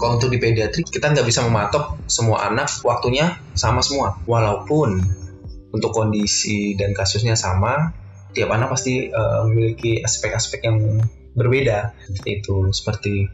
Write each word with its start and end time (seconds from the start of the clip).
kalau 0.00 0.16
untuk 0.16 0.32
di 0.32 0.40
pediatri 0.40 0.80
kita 0.80 1.12
nggak 1.12 1.28
bisa 1.28 1.44
mematok 1.44 2.00
semua 2.08 2.48
anak 2.48 2.72
waktunya 2.80 3.36
sama 3.52 3.84
semua 3.84 4.16
walaupun 4.24 4.96
untuk 5.76 5.92
kondisi 5.92 6.72
dan 6.72 6.96
kasusnya 6.96 7.36
sama 7.36 7.92
tiap 8.32 8.48
anak 8.48 8.72
pasti 8.72 9.12
uh, 9.12 9.44
memiliki 9.44 10.00
aspek-aspek 10.00 10.64
yang 10.64 11.04
berbeda 11.36 11.92
itu 12.24 12.72
seperti 12.72 13.28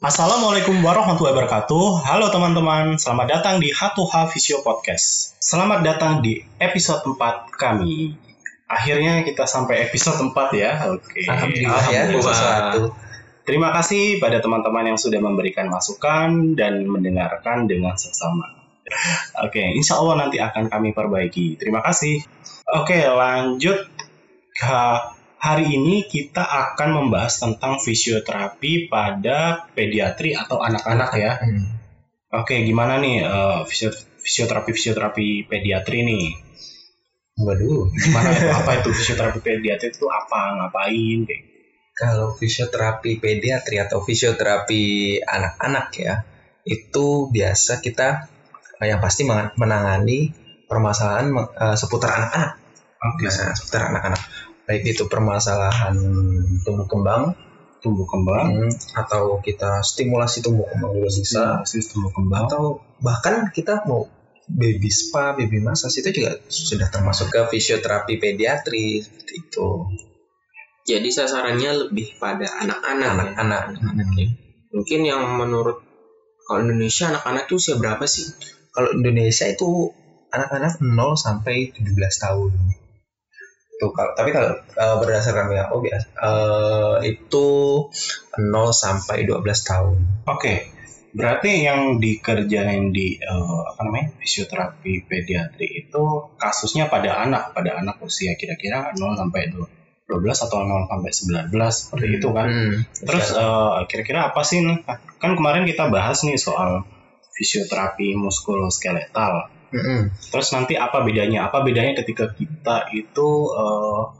Assalamualaikum 0.00 0.80
warahmatullahi 0.80 1.36
wabarakatuh. 1.36 2.08
Halo 2.08 2.32
teman-teman, 2.32 2.96
selamat 2.96 3.26
datang 3.36 3.60
di 3.60 3.68
H2H 3.68 4.32
Visio 4.32 4.64
Podcast. 4.64 5.36
Selamat 5.44 5.84
datang 5.84 6.24
di 6.24 6.40
episode 6.56 7.04
4 7.04 7.52
kami. 7.52 8.16
Akhirnya 8.70 9.26
kita 9.26 9.50
sampai 9.50 9.90
episode 9.90 10.30
4 10.30 10.54
ya. 10.54 10.72
Oke. 10.94 11.26
Alhamdulillah, 11.26 11.84
ya. 11.90 12.02
Terima 13.42 13.74
kasih 13.74 14.22
pada 14.22 14.38
teman-teman 14.38 14.94
yang 14.94 14.98
sudah 15.00 15.18
memberikan 15.18 15.66
masukan 15.66 16.54
dan 16.54 16.86
mendengarkan 16.86 17.66
dengan 17.66 17.98
seksama. 17.98 18.46
Oke, 19.42 19.62
insya 19.74 19.98
Allah 19.98 20.26
nanti 20.26 20.38
akan 20.38 20.70
kami 20.70 20.94
perbaiki. 20.94 21.58
Terima 21.58 21.82
kasih. 21.82 22.22
Oke, 22.70 23.02
lanjut 23.02 23.90
ke 24.54 24.78
Hari 25.40 25.72
ini 25.72 26.04
kita 26.04 26.44
akan 26.44 27.00
membahas 27.00 27.40
tentang 27.40 27.80
fisioterapi 27.80 28.92
pada 28.92 29.64
pediatri 29.72 30.36
atau 30.36 30.60
anak-anak 30.60 31.10
ya. 31.16 31.32
Hmm. 31.40 31.64
Oke, 32.44 32.60
gimana 32.60 33.00
nih 33.00 33.24
uh, 33.24 33.64
fisioterapi 33.64 34.68
fisioterapi 34.76 35.48
pediatri 35.48 36.04
nih? 36.04 36.26
Waduh, 37.40 37.88
gimana 37.92 38.28
itu? 38.36 38.48
Apa 38.52 38.70
itu 38.80 38.90
fisioterapi 38.92 39.40
pediatri 39.40 39.88
itu 39.88 40.06
apa? 40.08 40.60
Ngapain? 40.60 41.18
Kayak. 41.24 41.44
Kalau 41.96 42.32
fisioterapi 42.36 43.20
pediatri 43.20 43.76
atau 43.76 44.00
fisioterapi 44.00 45.16
anak-anak 45.24 45.86
ya, 45.96 46.14
itu 46.64 47.28
biasa 47.28 47.80
kita 47.84 48.28
eh, 48.80 48.88
yang 48.88 49.00
pasti 49.00 49.24
menangani 49.28 50.32
permasalahan 50.68 51.32
uh, 51.36 51.76
seputar 51.76 52.12
anak-anak. 52.16 52.52
Okay. 53.00 53.28
Nah, 53.32 53.52
seputar 53.56 53.82
anak-anak 53.92 54.22
baik 54.70 54.86
itu 54.86 55.10
permasalahan 55.10 55.98
tumbuh 56.62 56.86
kembang 56.86 57.34
tumbuh 57.82 58.06
kembang 58.06 58.70
hmm, 58.70 58.72
atau 58.94 59.42
kita 59.42 59.82
stimulasi 59.82 60.46
tumbuh 60.46 60.62
kembang 60.70 60.94
juga 60.94 61.10
bisa 61.10 61.42
stimulasi 61.66 61.90
tumbuh 61.90 62.12
kembang 62.14 62.46
atau 62.46 62.78
bahkan 63.02 63.50
kita 63.50 63.82
mau 63.82 64.06
baby 64.50 64.90
spa 64.90 65.38
baby 65.38 65.62
massage 65.62 66.02
itu 66.02 66.10
juga 66.22 66.42
sudah 66.50 66.90
termasuk 66.90 67.30
ke 67.30 67.40
fisioterapi 67.50 68.18
pediatri 68.18 69.00
seperti 69.00 69.32
itu 69.46 69.68
jadi 70.84 71.08
sasarannya 71.08 71.86
lebih 71.86 72.18
pada 72.18 72.50
anak-anak 72.66 73.38
anak-anak 73.38 73.62
ya? 74.18 74.28
mungkin 74.74 75.00
yang 75.06 75.22
menurut 75.38 75.82
kalau 76.46 76.66
Indonesia 76.66 77.14
anak-anak 77.14 77.46
itu 77.46 77.54
usia 77.62 77.74
berapa 77.78 78.04
sih 78.04 78.26
kalau 78.74 78.90
Indonesia 78.90 79.46
itu 79.46 79.94
anak-anak 80.30 80.78
0 80.82 81.14
sampai 81.14 81.74
17 81.74 81.94
tahun 82.22 82.52
Tuh, 83.80 83.96
kalau, 83.96 84.12
tapi 84.12 84.28
kalau 84.28 84.60
uh, 84.76 84.96
berdasarkan 85.00 85.48
WHO 85.48 85.76
biasa 85.80 86.06
uh, 86.20 87.00
itu 87.00 87.48
0 88.36 88.52
sampai 88.76 89.24
12 89.24 89.40
tahun. 89.40 89.96
Oke. 90.28 90.36
Okay. 90.36 90.58
Berarti 91.10 91.66
yang 91.66 91.98
dikerjain 91.98 92.94
di 92.94 93.18
uh, 93.18 93.62
apa 93.74 93.80
namanya? 93.82 94.14
fisioterapi 94.18 95.10
pediatri 95.10 95.66
itu 95.86 96.04
kasusnya 96.38 96.86
pada 96.86 97.26
anak, 97.26 97.50
pada 97.50 97.82
anak 97.82 97.98
usia 98.02 98.38
kira-kira 98.38 98.94
0 98.94 99.18
sampai 99.18 99.50
12 99.50 99.66
atau 100.16 100.58
0 100.62 100.86
sampai 100.86 101.10
19 101.50 101.50
seperti 101.70 102.06
hmm. 102.06 102.16
itu 102.18 102.28
kan. 102.30 102.46
Hmm. 102.46 102.76
Terus 103.06 103.26
uh, 103.34 103.82
kira-kira 103.90 104.30
apa 104.30 104.42
sih 104.46 104.62
kan 105.18 105.32
kemarin 105.34 105.66
kita 105.66 105.90
bahas 105.90 106.22
nih 106.22 106.38
soal 106.38 106.86
fisioterapi 107.34 108.14
muskuloskeletal 108.14 109.60
Mm-hmm. 109.70 110.34
Terus 110.34 110.48
nanti 110.50 110.74
apa 110.74 111.06
bedanya? 111.06 111.46
Apa 111.46 111.62
bedanya 111.62 111.94
ketika 112.02 112.34
kita 112.34 112.90
itu 112.90 113.28
uh, 113.54 114.10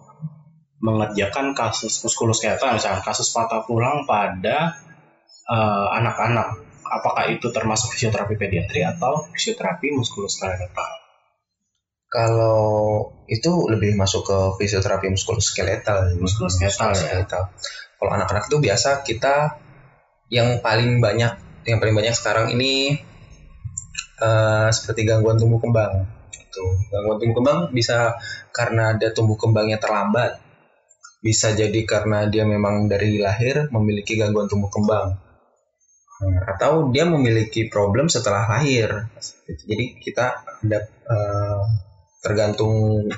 mengerjakan 0.79 1.53
kasus 1.59 2.01
muskuloskeletal, 2.07 2.79
misalnya 2.79 3.03
kasus 3.03 3.35
patah 3.35 3.67
tulang 3.67 4.07
pada 4.07 4.79
uh, 5.51 5.87
anak-anak? 5.99 6.70
Apakah 6.91 7.31
itu 7.31 7.55
termasuk 7.55 7.95
fisioterapi 7.95 8.35
pediatri 8.35 8.83
atau 8.83 9.31
fisioterapi 9.31 9.95
muskuloskeletal? 9.95 10.91
Kalau 12.11 12.59
itu 13.31 13.71
lebih 13.71 13.95
masuk 13.95 14.27
ke 14.27 14.39
fisioterapi 14.59 15.07
muskuloskeletal. 15.15 16.19
Muskuloskeletal. 16.19 16.91
Ya. 16.99 17.23
Kalau 17.95 18.11
anak-anak 18.11 18.51
itu 18.51 18.59
biasa 18.59 19.07
kita 19.07 19.63
yang 20.35 20.59
paling 20.59 20.99
banyak, 20.99 21.39
yang 21.71 21.79
paling 21.79 21.95
banyak 21.95 22.11
sekarang 22.11 22.51
ini 22.51 22.99
uh, 24.19 24.69
seperti 24.75 25.07
gangguan 25.07 25.39
tumbuh 25.39 25.63
kembang. 25.63 26.11
Itu 26.35 26.65
gangguan 26.91 27.23
tumbuh 27.23 27.37
kembang 27.39 27.59
bisa 27.71 28.19
karena 28.51 28.99
ada 28.99 29.15
tumbuh 29.15 29.39
kembangnya 29.39 29.79
terlambat, 29.79 30.43
bisa 31.23 31.55
jadi 31.55 31.81
karena 31.87 32.27
dia 32.27 32.43
memang 32.43 32.91
dari 32.91 33.21
lahir 33.21 33.69
memiliki 33.71 34.19
gangguan 34.19 34.51
tumbuh 34.51 34.73
kembang, 34.73 35.15
atau 36.45 36.93
dia 36.93 37.09
memiliki 37.09 37.67
problem 37.73 38.13
setelah 38.13 38.45
lahir. 38.45 39.09
Jadi 39.49 39.97
kita 40.01 40.45
ada 40.45 40.79
uh, 41.09 41.65
tergantung 42.21 43.09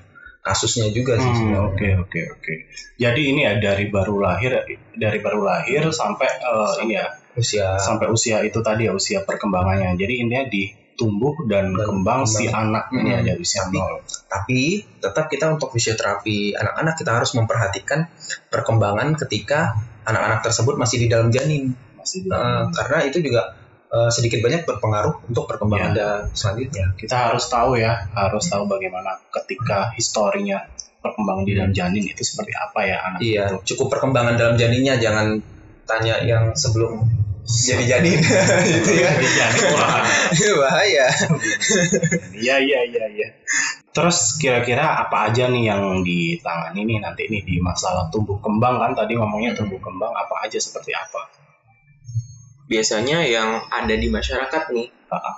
kasusnya 0.42 0.90
juga 0.90 1.18
sih. 1.18 1.30
Hmm, 1.30 1.74
oke 1.74 1.88
oke 2.06 2.20
oke. 2.38 2.54
Jadi 2.98 3.22
ini 3.34 3.46
ya 3.46 3.58
dari 3.58 3.90
baru 3.90 4.18
lahir 4.22 4.62
dari 4.94 5.18
baru 5.18 5.42
lahir 5.42 5.90
sampai 5.90 6.30
uh, 6.42 6.82
ini 6.82 6.98
ya 6.98 7.06
usia 7.32 7.80
sampai 7.80 8.12
usia 8.12 8.42
itu 8.46 8.58
tadi 8.62 8.86
ya 8.86 8.92
usia 8.94 9.22
perkembangannya. 9.26 9.94
Jadi 9.98 10.14
intinya 10.22 10.44
di 10.46 10.82
tumbuh 10.92 11.34
dan, 11.48 11.72
dan 11.72 11.88
kembang, 11.88 12.28
si 12.28 12.46
anak 12.46 12.92
ini 12.92 13.10
hmm. 13.10 13.24
dari 13.26 13.40
usia 13.40 13.66
nol. 13.72 14.04
Tapi 14.28 14.84
tetap 15.02 15.26
kita 15.26 15.50
untuk 15.50 15.72
fisioterapi 15.72 16.54
anak-anak 16.54 16.94
kita 17.00 17.10
harus 17.16 17.30
memperhatikan 17.34 18.06
perkembangan 18.52 19.18
ketika 19.26 19.74
anak-anak 20.04 20.46
tersebut 20.46 20.74
masih 20.78 21.06
di 21.06 21.08
dalam 21.10 21.30
janin. 21.32 21.74
Dalam. 22.02 22.36
Uh, 22.36 22.64
karena 22.74 22.98
itu 23.08 23.18
juga 23.22 23.42
uh, 23.90 24.10
sedikit 24.10 24.42
banyak 24.44 24.62
berpengaruh 24.68 25.26
untuk 25.30 25.44
perkembangan 25.48 25.92
ya. 25.94 26.10
selanjutnya. 26.34 26.94
Kita 26.98 27.32
harus 27.32 27.44
tahu 27.48 27.78
ya, 27.78 28.10
harus 28.12 28.44
tahu 28.46 28.68
bagaimana 28.68 29.18
ketika 29.30 29.94
historinya 29.94 30.62
perkembangan 31.02 31.44
di 31.44 31.52
dalam 31.58 31.72
janin 31.74 32.04
itu 32.06 32.22
seperti 32.22 32.54
apa 32.54 32.80
ya 32.86 32.96
anak 33.02 33.18
iya, 33.18 33.44
itu. 33.50 33.74
cukup 33.74 33.98
perkembangan 33.98 34.38
dalam 34.38 34.54
janinnya, 34.54 35.02
jangan 35.02 35.42
tanya 35.82 36.22
yang 36.22 36.54
sebelum 36.54 37.02
jadi 37.42 37.84
jadi 37.98 38.10
itu 38.78 38.92
ya 39.02 39.10
jadi 39.18 39.60
bahaya 40.62 41.06
iya 42.38 42.56
iya 42.62 42.80
iya 42.86 43.04
iya 43.10 43.28
terus 43.92 44.38
kira-kira 44.38 45.04
apa 45.04 45.28
aja 45.28 45.50
nih 45.50 45.68
yang 45.68 46.00
ditangani 46.06 46.80
nih 46.86 46.98
nanti 47.02 47.28
nih 47.28 47.42
di 47.44 47.56
masalah 47.60 48.08
tumbuh 48.08 48.38
kembang 48.40 48.78
kan 48.80 48.94
tadi 48.96 49.18
ngomongnya 49.18 49.52
tumbuh 49.52 49.76
kembang 49.82 50.14
apa 50.14 50.46
aja 50.46 50.56
seperti 50.56 50.94
apa 50.96 51.41
biasanya 52.72 53.20
yang 53.28 53.68
ada 53.68 53.92
di 53.92 54.08
masyarakat 54.08 54.72
nih 54.72 54.88
uh, 55.12 55.36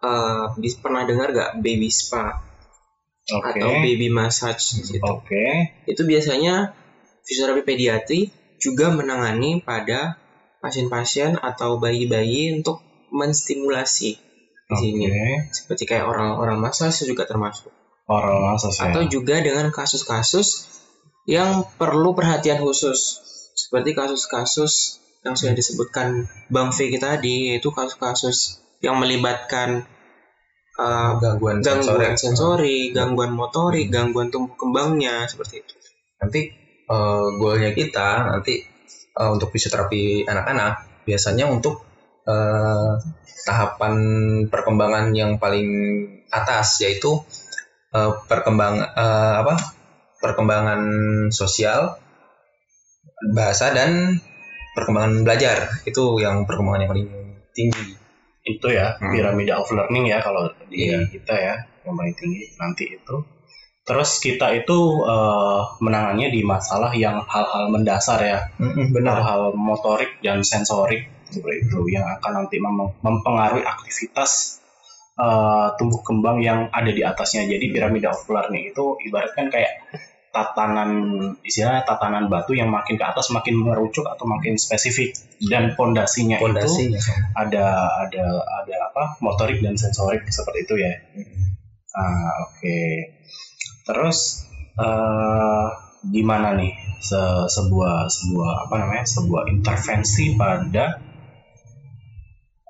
uh, 0.00 0.44
pernah 0.80 1.04
dengar 1.04 1.36
gak 1.36 1.50
baby 1.60 1.92
spa 1.92 2.40
okay. 3.28 3.60
atau 3.60 3.70
baby 3.84 4.08
massage 4.08 4.80
gitu 4.80 4.96
oke 5.04 5.28
okay. 5.28 5.84
itu 5.84 6.00
biasanya 6.08 6.72
fisioterapi 7.28 7.62
pediatri 7.68 8.32
juga 8.60 8.92
menangani 8.92 9.60
pada 9.60 10.20
pasien-pasien 10.60 11.40
atau 11.40 11.80
bayi-bayi 11.80 12.60
untuk 12.60 12.84
menstimulasi 13.10 14.20
di 14.70 14.74
okay. 14.76 14.78
sini. 14.78 15.06
Seperti 15.50 15.88
kayak 15.88 16.06
orang-orang 16.06 16.60
massage 16.60 17.08
juga 17.08 17.26
termasuk. 17.26 17.72
Orang 18.06 18.54
massage 18.54 18.76
ya. 18.78 18.92
Atau 18.92 19.08
juga 19.08 19.40
dengan 19.40 19.72
kasus-kasus 19.72 20.68
yang 21.24 21.64
perlu 21.80 22.12
perhatian 22.12 22.60
khusus. 22.60 23.24
Seperti 23.56 23.96
kasus-kasus 23.96 24.99
yang 25.20 25.36
sudah 25.36 25.52
disebutkan 25.52 26.24
Bang 26.48 26.72
kita 26.72 27.16
tadi 27.16 27.52
yaitu 27.52 27.68
kasus-kasus 27.68 28.64
yang 28.80 28.96
melibatkan 28.96 29.84
uh, 30.80 31.20
gangguan, 31.20 31.60
gangguan 31.60 32.16
sensori, 32.16 32.16
sensori 32.16 32.78
gangguan 32.96 33.36
motorik, 33.36 33.92
gangguan 33.92 34.32
tumbuh 34.32 34.56
kembangnya 34.56 35.28
seperti 35.28 35.60
itu. 35.60 35.74
Nanti 36.20 36.40
uh, 36.88 37.36
goalnya 37.36 37.76
kita 37.76 38.32
nanti 38.32 38.64
uh, 39.20 39.30
untuk 39.36 39.52
fisioterapi 39.52 40.24
anak-anak 40.24 41.04
biasanya 41.04 41.52
untuk 41.52 41.84
uh, 42.24 42.96
tahapan 43.44 43.94
perkembangan 44.48 45.12
yang 45.12 45.36
paling 45.36 45.68
atas 46.32 46.80
yaitu 46.80 47.20
uh, 47.92 48.24
perkembang 48.24 48.80
uh, 48.80 49.44
apa? 49.44 49.76
Perkembangan 50.20 50.80
sosial 51.32 51.96
bahasa 53.32 53.72
dan 53.72 54.20
perkembangan 54.76 55.26
belajar 55.26 55.56
itu 55.86 56.02
yang 56.22 56.46
perkembangan 56.46 56.80
yang 56.86 56.90
paling 56.90 57.08
tinggi 57.50 57.86
itu 58.46 58.66
ya 58.72 58.96
hmm. 58.96 59.12
piramida 59.12 59.60
of 59.60 59.68
learning 59.70 60.08
ya 60.08 60.18
kalau 60.24 60.48
di 60.70 60.88
yeah. 60.88 61.04
kita 61.10 61.34
ya 61.34 61.54
yang 61.84 61.94
paling 61.96 62.14
tinggi 62.16 62.50
nanti 62.56 62.84
itu 62.88 63.16
Terus 63.90 64.22
kita 64.22 64.54
itu 64.54 64.78
eh, 65.02 65.60
menangannya 65.82 66.30
di 66.30 66.46
masalah 66.46 66.94
yang 66.94 67.26
hal-hal 67.26 67.72
mendasar 67.74 68.22
ya, 68.22 68.38
Mm-mm, 68.60 68.94
benar. 68.94 69.18
hal-hal 69.18 69.56
motorik 69.58 70.20
dan 70.22 70.46
sensorik 70.46 71.10
seperti 71.26 71.66
itu 71.66 71.78
yang 71.90 72.06
akan 72.06 72.44
nanti 72.44 72.62
mem- 72.62 72.94
mempengaruhi 73.02 73.66
aktivitas 73.66 74.62
eh, 75.18 75.68
tumbuh 75.74 76.06
kembang 76.06 76.38
yang 76.38 76.70
ada 76.70 76.92
di 76.94 77.02
atasnya. 77.02 77.50
Jadi 77.50 77.66
piramida 77.74 78.14
okularnya 78.14 78.62
itu 78.70 78.94
ibaratkan 79.10 79.50
kayak 79.50 79.72
tatanan 80.30 80.90
istilahnya 81.42 81.82
tatanan 81.82 82.30
batu 82.30 82.54
yang 82.54 82.70
makin 82.70 82.94
ke 82.94 83.02
atas 83.02 83.34
makin 83.34 83.58
merucuk 83.58 84.06
atau 84.06 84.24
makin 84.30 84.54
spesifik 84.54 85.10
dan 85.50 85.74
pondasinya 85.74 86.38
itu 86.38 86.46
ada 87.34 87.66
ada 88.06 88.24
ada 88.62 88.74
apa 88.90 89.02
motorik 89.26 89.58
dan 89.58 89.74
sensorik 89.74 90.22
seperti 90.30 90.58
itu 90.66 90.74
ya. 90.86 90.92
Ah, 91.98 92.30
oke. 92.46 92.78
Terus 93.86 94.18
eh 94.78 95.66
gimana 96.14 96.54
nih 96.56 96.72
se- 97.02 97.46
sebuah 97.50 98.06
sebuah 98.08 98.52
apa 98.70 98.74
namanya 98.80 99.04
sebuah 99.04 99.42
intervensi 99.50 100.38
pada 100.38 100.86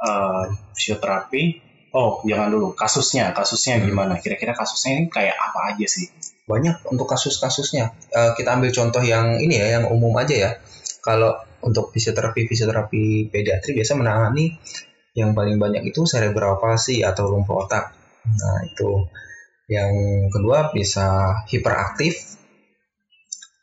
eh 0.09 0.45
fisioterapi? 0.77 1.43
Oh, 1.91 2.23
jangan 2.23 2.55
dulu 2.55 2.69
kasusnya, 2.79 3.35
kasusnya 3.35 3.83
gimana? 3.83 4.15
Kira-kira 4.23 4.55
kasusnya 4.55 4.91
ini 4.97 5.05
kayak 5.11 5.35
apa 5.35 5.75
aja 5.75 5.87
sih? 5.91 6.07
Banyak 6.51 6.83
untuk 6.91 7.07
kasus-kasusnya. 7.07 7.95
Eh, 8.11 8.31
kita 8.35 8.59
ambil 8.59 8.75
contoh 8.75 9.03
yang 9.07 9.39
ini 9.39 9.63
ya, 9.63 9.79
yang 9.79 9.85
umum 9.87 10.11
aja 10.19 10.35
ya. 10.35 10.51
Kalau 10.99 11.39
untuk 11.63 11.95
fisioterapi 11.95 12.51
fisioterapi 12.51 13.31
pediatri 13.31 13.77
biasa 13.77 13.95
menangani 13.95 14.59
yang 15.15 15.37
paling 15.37 15.61
banyak 15.61 15.87
itu 15.87 16.03
cerebral 16.09 16.59
palsy 16.59 17.07
atau 17.07 17.31
lumpuh 17.31 17.67
otak. 17.67 17.95
Nah 18.27 18.59
itu 18.67 19.07
yang 19.71 19.93
kedua 20.35 20.75
bisa 20.75 21.39
hiperaktif 21.47 22.19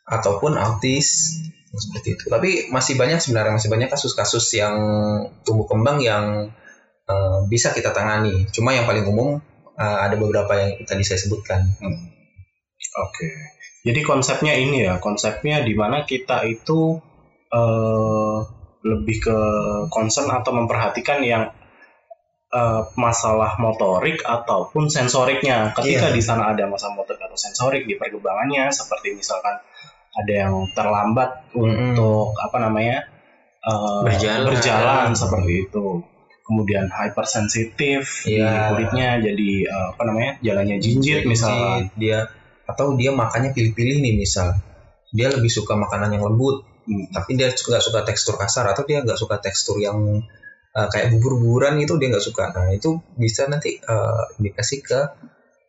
ataupun 0.07 0.55
autis 0.55 1.35
seperti 1.75 2.15
itu. 2.15 2.25
Tapi 2.31 2.71
masih 2.71 2.95
banyak 2.95 3.19
sebenarnya 3.19 3.59
masih 3.59 3.69
banyak 3.69 3.89
kasus-kasus 3.91 4.47
yang 4.55 4.75
tumbuh 5.43 5.67
kembang 5.67 5.99
yang 5.99 6.53
eh, 7.09 7.39
bisa 7.51 7.75
kita 7.75 7.91
tangani. 7.91 8.47
Cuma 8.55 8.71
yang 8.71 8.87
paling 8.87 9.03
umum 9.03 9.39
eh, 9.75 9.99
ada 10.07 10.15
beberapa 10.15 10.53
yang 10.55 10.83
tadi 10.87 11.03
saya 11.03 11.19
sebutkan. 11.19 11.67
Oke. 12.97 13.29
Jadi 13.85 13.99
konsepnya 14.03 14.57
ini 14.57 14.83
ya, 14.83 14.97
konsepnya 14.97 15.61
di 15.63 15.71
mana 15.77 16.03
kita 16.03 16.43
itu 16.43 16.97
eh, 17.47 18.37
lebih 18.83 19.17
ke 19.23 19.39
concern 19.87 20.27
atau 20.31 20.51
memperhatikan 20.51 21.23
yang 21.23 21.43
eh, 22.47 22.81
masalah 22.95 23.55
motorik 23.59 24.23
ataupun 24.23 24.87
sensoriknya. 24.87 25.71
Ketika 25.71 26.11
Iya. 26.11 26.15
di 26.15 26.21
sana 26.23 26.51
ada 26.55 26.67
masalah 26.67 26.95
motorik 26.95 27.21
atau 27.21 27.35
sensorik 27.39 27.83
di 27.83 27.95
perkembangannya, 27.95 28.71
seperti 28.71 29.15
misalkan 29.15 29.55
ada 30.17 30.33
yang 30.33 30.53
terlambat 30.73 31.51
untuk 31.53 32.33
apa 32.39 32.57
namanya 32.59 33.03
eh, 33.63 34.01
Berjalan. 34.03 34.47
berjalan 34.51 35.07
seperti 35.13 35.67
itu. 35.67 35.87
Kemudian 36.47 36.87
hypersensitif 36.87 38.23
di 38.23 38.39
Iya. 38.39 38.71
kulitnya, 38.71 39.09
jadi 39.19 39.49
eh, 39.67 39.87
apa 39.91 40.01
namanya 40.03 40.31
jalannya 40.39 40.77
jinjit 40.79 41.27
misalkan. 41.27 41.91
dia 41.95 42.31
atau 42.67 42.93
dia 42.99 43.15
makannya 43.15 43.55
pilih-pilih 43.55 44.03
nih 44.03 44.13
misal. 44.19 44.53
Dia 45.15 45.31
lebih 45.31 45.49
suka 45.49 45.73
makanan 45.79 46.19
yang 46.19 46.27
lembut 46.27 46.67
Hmm. 46.87 47.03
tapi 47.11 47.35
dia 47.35 47.51
nggak 47.51 47.83
suka 47.83 47.99
tekstur 48.07 48.39
kasar 48.39 48.63
atau 48.71 48.87
dia 48.87 49.03
nggak 49.03 49.19
suka 49.19 49.43
tekstur 49.43 49.75
yang 49.75 50.23
uh, 50.71 50.87
kayak 50.87 51.11
bubur-buburan 51.11 51.75
itu 51.83 51.99
dia 51.99 52.07
nggak 52.07 52.23
suka. 52.23 52.55
Nah 52.55 52.71
itu 52.71 53.03
bisa 53.19 53.43
nanti 53.51 53.75
uh, 53.83 54.23
indikasi 54.39 54.79
ke 54.79 54.95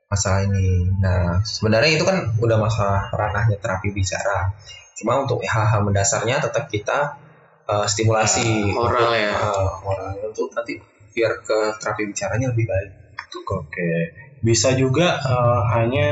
masalah 0.06 0.46
ini. 0.46 0.86
Nah 1.02 1.42
sebenarnya 1.42 1.98
itu 1.98 2.06
kan 2.06 2.38
udah 2.38 2.58
masalah 2.62 3.10
ranahnya 3.10 3.58
terapi 3.58 3.90
bicara. 3.90 4.54
Cuma 4.94 5.18
untuk 5.26 5.42
hal-hal 5.42 5.82
mendasarnya 5.82 6.38
tetap 6.38 6.70
kita 6.70 7.18
uh, 7.66 7.86
stimulasi 7.90 8.70
Oral 8.78 9.10
ya. 9.18 9.34
uh, 9.34 9.74
oral 9.82 10.22
untuk 10.22 10.54
nanti 10.54 10.78
biar 11.18 11.42
ke 11.42 11.82
terapi 11.82 12.14
bicaranya 12.14 12.54
lebih 12.54 12.70
baik. 12.70 12.90
Oke, 13.58 14.14
bisa 14.40 14.72
juga 14.72 15.18
eh, 15.20 15.60
hanya 15.76 16.08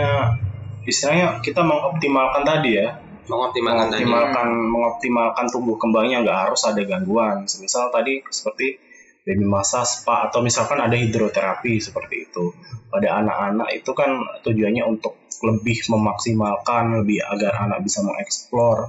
istilahnya 0.87 1.43
kita 1.43 1.61
mengoptimalkan 1.67 2.43
tadi 2.47 2.71
ya, 2.79 2.89
Mengoptimalkan 3.27 3.91
tadi. 3.91 4.07
mengoptimalkan 4.07 4.49
mengoptimalkan 4.71 5.47
tumbuh 5.51 5.77
kembangnya 5.77 6.23
nggak 6.23 6.39
harus 6.47 6.63
ada 6.63 6.79
gangguan. 6.87 7.43
Misal 7.43 7.91
tadi 7.91 8.23
seperti 8.31 8.79
baby 9.27 9.43
massage, 9.43 10.07
spa 10.07 10.31
atau 10.31 10.39
misalkan 10.39 10.79
ada 10.79 10.95
hidroterapi 10.95 11.83
seperti 11.83 12.31
itu. 12.31 12.55
Pada 12.87 13.19
anak-anak 13.19 13.75
itu 13.75 13.91
kan 13.91 14.23
tujuannya 14.47 14.87
untuk 14.87 15.19
lebih 15.43 15.85
memaksimalkan, 15.91 17.03
lebih 17.03 17.21
agar 17.27 17.67
anak 17.67 17.83
bisa 17.85 18.01
mengeksplor 18.07 18.89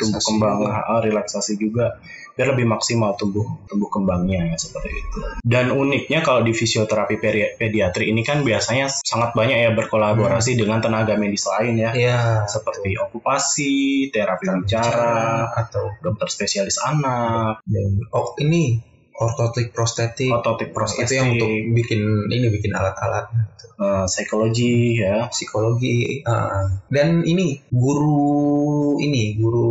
tumbuh 0.00 0.22
kembang, 0.24 0.58
juga. 0.66 0.90
ah, 0.90 1.00
relaksasi 1.04 1.54
juga 1.60 2.00
biar 2.32 2.56
lebih 2.56 2.64
maksimal 2.64 3.12
tumbuh 3.12 3.44
tumbuh 3.68 3.92
kembangnya 3.92 4.56
seperti 4.56 4.88
itu. 4.88 5.20
Dan 5.44 5.68
uniknya 5.68 6.24
kalau 6.24 6.40
di 6.40 6.56
fisioterapi 6.56 7.20
pediatri 7.60 8.08
ini 8.08 8.24
kan 8.24 8.40
biasanya 8.40 8.88
sangat 8.88 9.36
banyak 9.36 9.68
ya 9.68 9.70
berkolaborasi 9.76 10.56
dengan 10.56 10.80
tenaga 10.80 11.14
medis 11.20 11.44
lain 11.44 11.76
ya, 11.76 11.92
ya 11.92 12.18
seperti 12.48 12.96
okupasi, 12.96 14.08
terapi 14.08 14.48
bicara, 14.64 15.52
atau 15.52 15.92
dokter 16.00 16.32
spesialis 16.32 16.80
anak, 16.80 17.60
dan 17.68 18.00
oh 18.16 18.32
ini 18.40 18.91
ortotik 19.12 19.76
prostetik 19.76 20.32
ototik 20.32 20.72
prostetik, 20.72 21.08
itu 21.08 21.14
yang 21.20 21.28
untuk 21.36 21.50
bikin 21.76 22.00
ini 22.32 22.46
bikin 22.48 22.72
alat-alat 22.72 23.28
eh, 23.76 24.04
psikologi 24.08 24.96
ya. 24.98 25.28
psikologi 25.28 26.24
ah. 26.24 26.68
dan 26.88 27.20
ini 27.24 27.60
guru 27.68 28.96
ini 28.98 29.36
guru 29.36 29.68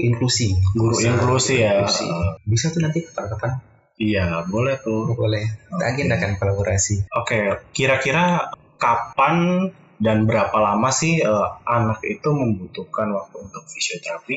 inklusi 0.00 0.54
Guru 0.72 0.96
inklusi 0.96 1.54
ya. 1.60 1.84
inklusi. 1.84 2.06
bisa 2.48 2.72
tuh 2.72 2.80
nanti 2.84 3.04
kapan-kapan 3.04 3.60
Iya, 3.98 4.46
boleh 4.46 4.78
tuh. 4.78 5.10
boleh 5.10 5.42
kita 5.74 5.84
agendakan 5.90 6.38
kolaborasi 6.38 7.10
Oke, 7.18 7.58
kira-kira 7.74 8.46
kapan 8.78 9.68
dan 9.98 10.22
berapa 10.30 10.54
lama 10.54 10.86
sih 10.94 11.18
eh, 11.18 11.48
anak 11.66 11.98
itu 12.06 12.30
membutuhkan 12.30 13.10
waktu 13.10 13.36
untuk 13.42 13.66
fisioterapi? 13.66 14.36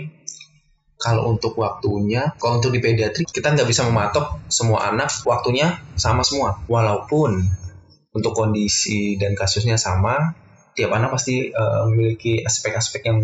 Kalau 1.01 1.33
untuk 1.33 1.57
waktunya 1.57 2.30
kalau 2.38 2.62
untuk 2.62 2.69
di 2.69 2.77
pediatri 2.77 3.25
kita 3.25 3.57
nggak 3.57 3.65
bisa 3.65 3.81
mematok 3.89 4.45
semua 4.53 4.86
anak 4.94 5.09
waktunya 5.25 5.81
sama 5.98 6.21
semua. 6.21 6.62
Walaupun 6.69 7.42
untuk 8.13 8.38
kondisi 8.38 9.18
dan 9.18 9.33
kasusnya 9.33 9.81
sama 9.81 10.38
tiap 10.77 10.94
anak 10.94 11.09
pasti 11.12 11.50
eh, 11.50 11.81
memiliki 11.89 12.45
aspek-aspek 12.45 13.01
yang 13.09 13.19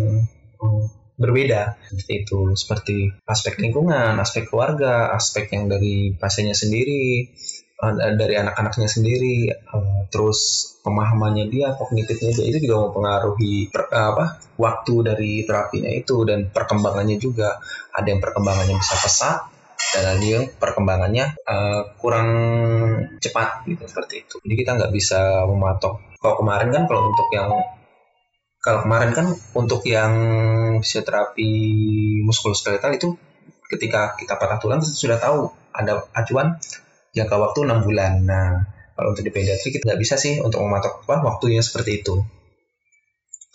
eh, 0.58 0.84
berbeda. 1.18 1.78
Seperti 1.86 2.12
itu 2.26 2.40
seperti 2.58 2.96
aspek 3.26 3.62
lingkungan 3.62 4.18
aspek 4.18 4.50
keluarga 4.50 5.14
aspek 5.14 5.50
yang 5.54 5.70
dari 5.70 6.18
pasiennya 6.18 6.58
sendiri 6.58 7.30
dari 8.18 8.34
anak-anaknya 8.34 8.90
sendiri 8.90 9.54
eh, 9.54 10.00
terus 10.10 10.72
pemahamannya 10.82 11.46
dia 11.46 11.78
kognitifnya 11.78 12.34
dia 12.34 12.46
itu 12.50 12.66
juga 12.66 12.90
mempengaruhi 12.90 13.70
per- 13.70 13.86
eh, 13.94 14.08
apa 14.18 14.24
waktu 14.58 14.94
dari 15.06 15.32
terapinya 15.46 15.90
itu 15.94 16.26
dan 16.26 16.50
perkembangannya 16.50 17.22
juga. 17.22 17.62
Ada 17.94 18.08
yang 18.10 18.20
perkembangannya 18.22 18.74
bisa 18.74 18.94
pesat 18.98 19.38
dan 19.94 20.04
ada 20.18 20.26
yang 20.26 20.44
perkembangannya 20.58 21.38
eh, 21.38 21.80
kurang 22.02 22.28
cepat 23.22 23.62
gitu 23.70 23.86
seperti 23.86 24.26
itu. 24.26 24.34
Jadi 24.42 24.54
kita 24.58 24.70
nggak 24.74 24.92
bisa 24.92 25.46
mematok. 25.46 26.02
Kalau 26.18 26.34
kemarin 26.34 26.74
kan 26.74 26.82
kalau 26.90 27.14
untuk 27.14 27.30
yang 27.30 27.50
kalau 28.58 28.82
kemarin 28.82 29.14
kan 29.14 29.26
untuk 29.54 29.86
yang 29.86 30.12
fisioterapi 30.82 31.50
muskuloskeletal 32.26 32.90
itu 32.90 33.14
ketika 33.70 34.18
kita 34.18 34.34
patah 34.34 34.58
tulang 34.58 34.82
sudah 34.82 35.14
tahu 35.22 35.46
ada 35.70 36.10
acuan 36.10 36.58
jangka 37.16 37.36
waktu 37.38 37.58
enam 37.64 37.80
bulan 37.84 38.12
nah 38.24 38.64
kalau 38.98 39.14
untuk 39.14 39.24
di 39.24 39.30
pediatri 39.30 39.70
kita 39.70 39.84
nggak 39.88 40.00
bisa 40.02 40.18
sih 40.18 40.42
untuk 40.42 40.58
mematok 40.64 41.06
apa 41.06 41.22
waktunya 41.22 41.62
seperti 41.62 42.02
itu 42.02 42.18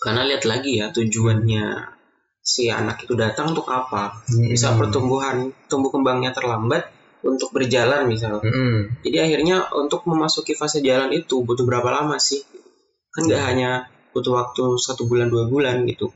Karena 0.00 0.20
lihat 0.28 0.44
lagi 0.44 0.80
ya 0.80 0.92
tujuannya 0.92 1.64
si 2.44 2.68
anak 2.68 3.08
itu 3.08 3.16
datang 3.16 3.56
untuk 3.56 3.64
apa. 3.72 4.20
Bisa 4.28 4.76
Hmm. 4.76 4.78
pertumbuhan 4.84 5.48
tumbuh 5.64 5.88
kembangnya 5.88 6.28
terlambat 6.36 6.92
untuk 7.24 7.56
berjalan 7.56 8.04
misal. 8.04 8.44
Mm-mm. 8.44 9.00
Jadi 9.00 9.16
akhirnya 9.16 9.72
untuk 9.72 10.04
memasuki 10.04 10.52
fase 10.52 10.84
jalan 10.84 11.08
itu 11.16 11.40
butuh 11.40 11.64
berapa 11.64 11.88
lama 11.88 12.20
sih? 12.20 12.44
Kan 13.16 13.24
nggak 13.24 13.42
hanya 13.48 13.70
butuh 14.12 14.36
waktu 14.36 14.76
satu 14.76 15.08
bulan 15.08 15.32
dua 15.32 15.48
bulan 15.48 15.88
gitu. 15.88 16.12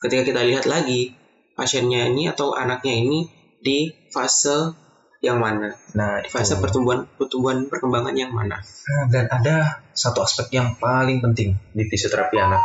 Ketika 0.00 0.24
kita 0.24 0.40
lihat 0.48 0.64
lagi 0.64 1.12
pasiennya 1.60 2.08
ini 2.08 2.32
atau 2.32 2.56
anaknya 2.56 2.96
ini 3.04 3.28
di 3.60 3.92
fase 4.08 4.72
yang 5.20 5.36
mana? 5.36 5.76
nah 5.92 6.24
Di 6.24 6.32
fase 6.32 6.56
itu. 6.56 6.64
pertumbuhan 6.64 7.04
pertumbuhan 7.04 7.68
perkembangan 7.68 8.16
yang 8.16 8.32
mana? 8.32 8.56
Nah, 8.60 9.04
dan 9.12 9.28
ada 9.28 9.84
satu 9.92 10.24
aspek 10.24 10.56
yang 10.56 10.80
paling 10.80 11.20
penting 11.20 11.60
di 11.76 11.84
fisioterapi 11.84 12.36
anak. 12.40 12.62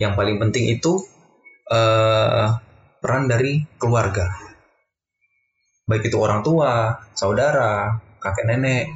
Yang 0.00 0.12
paling 0.16 0.36
penting 0.40 0.64
itu 0.72 0.96
eh, 1.68 2.48
peran 3.04 3.28
dari 3.28 3.60
keluarga. 3.76 4.32
Baik 5.84 6.08
itu 6.08 6.16
orang 6.16 6.40
tua, 6.40 6.96
saudara, 7.12 8.00
kakek 8.16 8.48
nenek, 8.48 8.88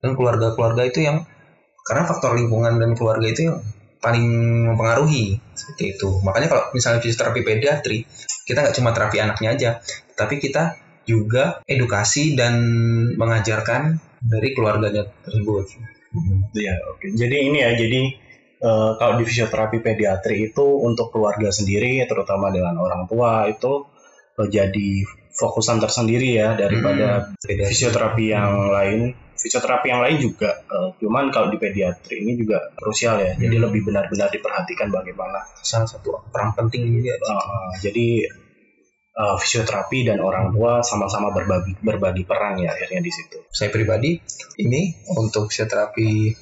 dan 0.00 0.16
keluarga-keluarga 0.16 0.88
itu 0.88 1.04
yang 1.04 1.28
karena 1.84 2.08
faktor 2.08 2.32
lingkungan 2.40 2.80
dan 2.80 2.96
keluarga 2.96 3.28
itu 3.28 3.52
yang 3.52 3.60
paling 4.00 4.24
mempengaruhi 4.72 5.36
seperti 5.52 6.00
itu. 6.00 6.08
Makanya 6.24 6.48
kalau 6.48 6.64
misalnya 6.72 7.04
fisioterapi 7.04 7.44
pediatri, 7.44 8.08
kita 8.48 8.64
nggak 8.64 8.76
cuma 8.80 8.96
terapi 8.96 9.20
anaknya 9.20 9.48
aja, 9.52 9.70
tapi 10.16 10.40
kita 10.40 10.80
juga 11.04 11.64
edukasi 11.64 12.36
dan 12.36 12.60
mengajarkan 13.16 13.98
dari 14.20 14.52
keluarganya 14.52 15.08
tersebut. 15.24 15.64
Iya, 16.52 16.74
oke. 16.90 17.06
Jadi 17.14 17.36
ini 17.50 17.58
ya, 17.62 17.70
jadi 17.72 18.00
eh, 18.60 18.90
kalau 18.98 19.14
di 19.16 19.24
fisioterapi 19.24 19.80
pediatri 19.80 20.50
itu 20.50 20.66
untuk 20.82 21.14
keluarga 21.14 21.48
sendiri, 21.48 22.02
terutama 22.04 22.50
dengan 22.52 22.76
orang 22.76 23.06
tua 23.06 23.46
itu 23.48 23.86
eh, 24.36 24.48
jadi 24.50 24.88
fokusan 25.30 25.78
tersendiri 25.78 26.36
ya 26.36 26.58
daripada 26.58 27.30
Beda. 27.38 27.64
fisioterapi 27.70 28.24
yang 28.28 28.68
lain. 28.68 29.00
Fisioterapi 29.40 29.88
yang 29.88 30.04
lain 30.04 30.20
juga, 30.20 30.52
eh, 30.68 30.88
cuman 31.00 31.32
kalau 31.32 31.48
di 31.48 31.56
pediatri 31.56 32.20
ini 32.20 32.36
juga 32.36 32.60
krusial 32.76 33.16
ya. 33.24 33.32
Jadi 33.40 33.56
Hmm. 33.56 33.64
lebih 33.70 33.88
benar-benar 33.88 34.28
diperhatikan 34.28 34.92
bagaimana. 34.92 35.40
salah 35.64 35.88
satu 35.88 36.12
peran 36.28 36.52
penting 36.52 37.00
juga. 37.00 37.16
Eh, 37.16 37.70
jadi 37.80 38.06
eh, 39.14 39.36
fisioterapi 39.38 40.06
dan 40.06 40.18
orang 40.22 40.54
tua 40.54 40.80
sama-sama 40.84 41.34
berbagi 41.34 41.78
berbagi 41.80 42.22
peran 42.26 42.60
ya 42.60 42.72
akhirnya 42.74 43.00
di 43.02 43.12
situ. 43.12 43.38
Saya 43.50 43.70
pribadi 43.72 44.18
ini 44.62 44.94
untuk 45.18 45.50
fisioterapi 45.50 46.34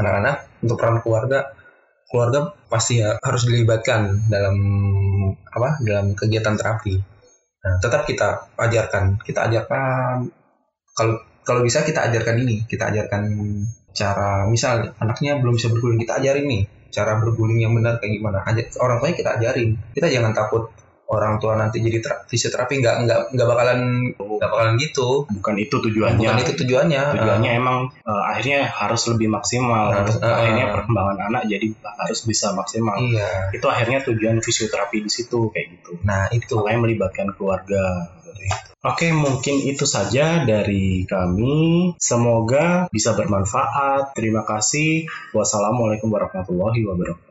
anak-anak 0.00 0.64
untuk 0.64 0.76
peran 0.78 0.98
keluarga 1.02 1.52
keluarga 2.10 2.54
pasti 2.66 2.98
ya 2.98 3.14
harus 3.22 3.46
dilibatkan 3.46 4.26
dalam 4.26 4.56
apa 5.50 5.78
dalam 5.82 6.18
kegiatan 6.18 6.58
terapi. 6.58 6.98
Nah, 7.60 7.76
tetap 7.76 8.08
kita 8.08 8.56
ajarkan, 8.56 9.20
kita 9.20 9.46
ajarkan 9.46 10.26
kalau 10.96 11.14
kalau 11.46 11.60
bisa 11.62 11.86
kita 11.86 12.08
ajarkan 12.10 12.40
ini, 12.42 12.66
kita 12.66 12.90
ajarkan 12.90 13.30
cara 13.90 14.46
misal 14.50 14.94
anaknya 14.98 15.38
belum 15.38 15.54
bisa 15.58 15.70
berguling 15.70 15.98
kita 16.02 16.22
ajarin 16.22 16.46
nih 16.46 16.64
cara 16.90 17.22
berguling 17.22 17.62
yang 17.62 17.72
benar 17.72 18.02
kayak 18.02 18.18
gimana. 18.18 18.42
Aja, 18.42 18.66
orang 18.82 18.98
tuanya 18.98 19.16
kita 19.16 19.30
ajarin. 19.38 19.70
Kita 19.94 20.06
jangan 20.10 20.34
takut 20.34 20.68
orang 21.10 21.42
tua 21.42 21.58
nanti 21.58 21.82
jadi 21.82 21.98
tera- 21.98 22.22
fisioterapi 22.24 22.78
nggak 22.78 22.96
nggak 23.02 23.20
nggak 23.34 23.46
bakalan 23.50 23.80
nggak 24.14 24.50
bakalan 24.50 24.74
gitu. 24.78 25.26
Bukan 25.26 25.54
itu 25.58 25.76
tujuannya. 25.82 26.22
Bukan 26.22 26.38
itu 26.40 26.52
tujuannya. 26.54 27.02
tujuannya 27.18 27.50
emang 27.52 27.78
eh, 28.06 28.22
akhirnya 28.30 28.70
harus 28.70 29.02
lebih 29.10 29.26
maksimal 29.28 29.90
Harus, 29.90 30.16
eh, 30.16 30.30
akhirnya 30.30 30.70
perkembangan 30.70 31.18
anak 31.28 31.42
jadi 31.50 31.66
harus 31.98 32.20
bisa 32.24 32.54
maksimal 32.54 32.94
Iya. 33.02 33.50
itu 33.50 33.66
akhirnya 33.66 34.06
tujuan 34.06 34.38
fisioterapi 34.38 35.02
di 35.02 35.10
situ 35.10 35.50
kayak 35.50 35.66
gitu 35.76 35.98
Nah 36.06 36.30
itu. 36.30 36.54
makanya 36.54 36.80
melibatkan 36.86 37.34
keluarga 37.34 38.14
Oke, 38.80 39.12
mungkin 39.12 39.60
itu 39.60 39.84
saja 39.84 40.40
dari 40.48 41.04
kami. 41.04 41.92
Semoga 42.00 42.88
bisa 42.88 43.12
bermanfaat. 43.12 44.16
Terima 44.16 44.40
kasih. 44.48 45.04
Wassalamualaikum 45.36 46.08
warahmatullahi 46.08 46.80
wabarakatuh. 46.88 47.28